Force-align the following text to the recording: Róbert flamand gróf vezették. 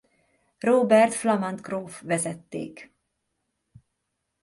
Róbert 0.59 1.13
flamand 1.13 1.61
gróf 1.61 2.01
vezették. 2.01 2.91